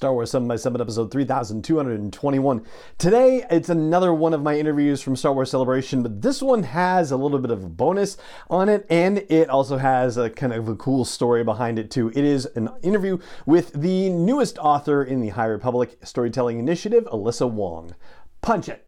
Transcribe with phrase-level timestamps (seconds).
[0.00, 2.64] Star Wars 7 by 7 episode 3221.
[2.96, 7.10] Today, it's another one of my interviews from Star Wars Celebration, but this one has
[7.10, 8.16] a little bit of a bonus
[8.48, 12.08] on it, and it also has a kind of a cool story behind it, too.
[12.14, 17.50] It is an interview with the newest author in the High Republic Storytelling Initiative, Alyssa
[17.50, 17.94] Wong.
[18.40, 18.82] Punch it!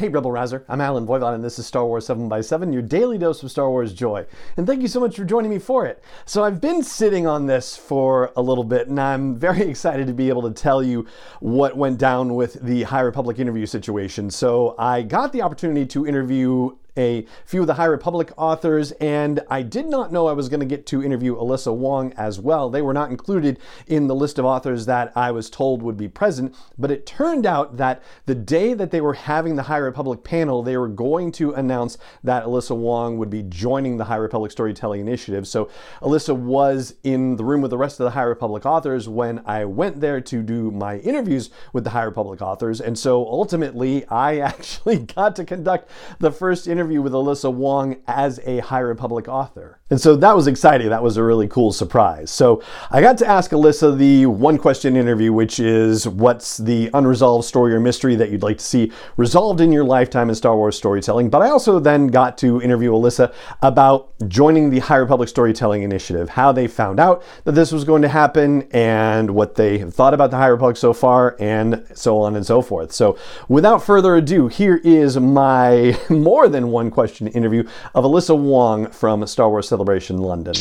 [0.00, 2.80] Hey, Rebel Rouser, I'm Allen Voivod, and this is Star Wars 7 by 7 your
[2.80, 4.24] daily dose of Star Wars joy.
[4.56, 6.02] And thank you so much for joining me for it.
[6.24, 10.14] So, I've been sitting on this for a little bit, and I'm very excited to
[10.14, 11.06] be able to tell you
[11.40, 14.30] what went down with the High Republic interview situation.
[14.30, 19.40] So, I got the opportunity to interview a few of the High Republic authors, and
[19.48, 22.68] I did not know I was going to get to interview Alyssa Wong as well.
[22.68, 26.08] They were not included in the list of authors that I was told would be
[26.08, 30.22] present, but it turned out that the day that they were having the High Republic
[30.22, 34.52] panel, they were going to announce that Alyssa Wong would be joining the High Republic
[34.52, 35.48] Storytelling Initiative.
[35.48, 35.70] So
[36.02, 39.64] Alyssa was in the room with the rest of the High Republic authors when I
[39.64, 44.38] went there to do my interviews with the High Republic authors, and so ultimately I
[44.50, 49.28] actually got to conduct the first interview interview with Alyssa Wong as a High Republic
[49.28, 49.79] author.
[49.90, 50.88] And so that was exciting.
[50.88, 52.30] That was a really cool surprise.
[52.30, 57.44] So I got to ask Alyssa the one question interview, which is what's the unresolved
[57.44, 60.76] story or mystery that you'd like to see resolved in your lifetime in Star Wars
[60.76, 61.28] storytelling?
[61.28, 66.28] But I also then got to interview Alyssa about joining the High Republic Storytelling Initiative,
[66.28, 70.30] how they found out that this was going to happen, and what they thought about
[70.30, 72.92] the High Republic so far, and so on and so forth.
[72.92, 73.18] So
[73.48, 77.64] without further ado, here is my more than one question interview
[77.94, 80.52] of Alyssa Wong from Star Wars Celebration London.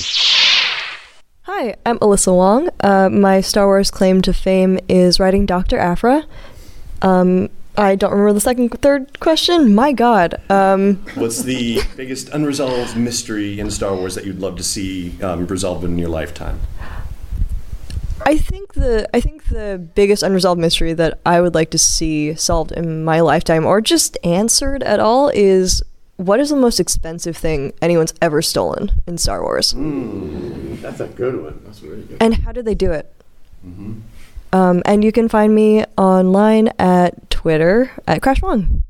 [1.42, 2.70] Hi, I'm Alyssa Wong.
[2.80, 5.78] Uh, my Star Wars claim to fame is writing Dr.
[5.78, 6.24] Aphra.
[7.02, 9.76] Um, I don't remember the second, third question.
[9.76, 10.42] My God.
[10.50, 15.48] Um, What's the biggest unresolved mystery in Star Wars that you'd love to see um,
[15.48, 16.62] resolved in your lifetime?
[18.26, 22.36] I think the I think the biggest unresolved mystery that I would like to see
[22.36, 25.84] solved in my lifetime, or just answered at all, is
[26.20, 29.74] what is the most expensive thing anyone's ever stolen in Star Wars?
[29.74, 31.62] Mm, that's a good one.
[31.64, 32.18] That's really good.
[32.20, 33.10] And how did they do it?
[33.66, 34.00] Mm-hmm.
[34.52, 38.84] Um, and you can find me online at Twitter at Crash One.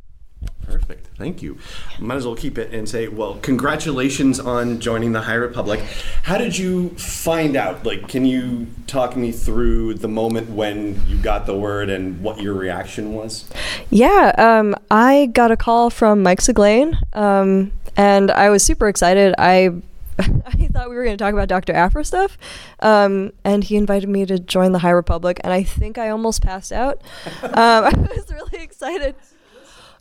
[0.63, 1.08] Perfect.
[1.19, 1.57] Thank you.
[1.99, 5.81] Might as well keep it and say, well, congratulations on joining the High Republic.
[6.23, 7.85] How did you find out?
[7.85, 12.41] Like, can you talk me through the moment when you got the word and what
[12.41, 13.49] your reaction was?
[13.89, 19.35] Yeah, um, I got a call from Mike Siglain, um, and I was super excited.
[19.37, 19.71] I
[20.19, 21.73] I thought we were going to talk about Dr.
[21.73, 22.37] Aphra stuff,
[22.79, 26.41] um, and he invited me to join the High Republic, and I think I almost
[26.41, 27.01] passed out.
[27.43, 27.51] Um,
[27.85, 29.15] I was really excited.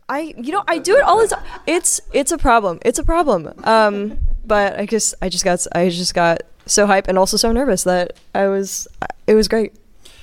[0.08, 1.44] I you know I do it all the time.
[1.66, 2.78] It's it's a problem.
[2.84, 3.52] It's a problem.
[3.64, 7.52] Um, but I just I just got I just got so hype and also so
[7.52, 8.88] nervous that I was
[9.26, 9.74] it was great.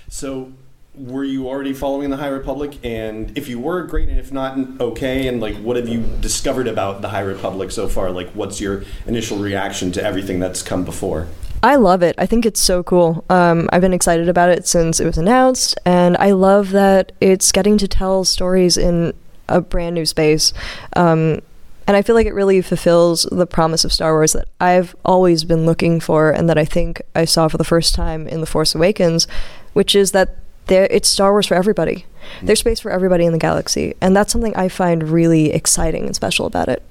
[0.09, 0.51] So
[0.97, 2.77] were you already following the High Republic?
[2.83, 4.09] And if you were, great.
[4.09, 5.27] And if not, okay.
[5.27, 8.11] And like, what have you discovered about the High Republic so far?
[8.11, 11.27] Like, what's your initial reaction to everything that's come before?
[11.63, 12.15] I love it.
[12.17, 13.25] I think it's so cool.
[13.29, 17.51] Um, I've been excited about it since it was announced, and I love that it's
[17.51, 19.13] getting to tell stories in
[19.47, 20.53] a brand new space.
[20.95, 21.41] Um,
[21.87, 25.43] and I feel like it really fulfills the promise of Star Wars that I've always
[25.43, 28.47] been looking for and that I think I saw for the first time in The
[28.47, 29.27] Force Awakens,
[29.73, 32.05] which is that there it's Star Wars for everybody.
[32.39, 32.47] Mm.
[32.47, 33.93] There's space for everybody in the galaxy.
[34.01, 36.81] And that's something I find really exciting and special about it.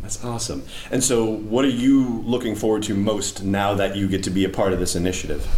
[0.00, 0.62] That's awesome.
[0.90, 4.44] And so, what are you looking forward to most now that you get to be
[4.44, 5.48] a part of this initiative?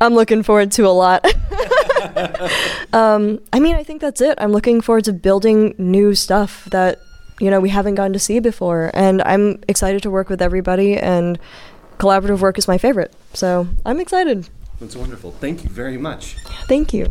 [0.00, 1.24] I'm looking forward to a lot.
[2.92, 4.36] um, I mean, I think that's it.
[4.38, 6.98] I'm looking forward to building new stuff that
[7.40, 10.96] you know we haven't gotten to see before, and I'm excited to work with everybody.
[10.96, 11.38] And
[11.98, 14.48] collaborative work is my favorite, so I'm excited.
[14.80, 15.30] That's wonderful.
[15.32, 16.36] Thank you very much.
[16.68, 17.10] Thank you.